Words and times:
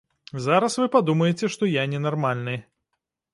Зараз 0.45 0.77
вы 0.81 0.87
падумаеце, 0.95 1.51
што 1.57 1.69
я 1.73 1.83
ненармальны. 1.93 2.57